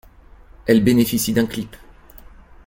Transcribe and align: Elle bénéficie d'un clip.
Elle 0.65 0.83
bénéficie 0.83 1.31
d'un 1.31 1.45
clip. 1.45 1.75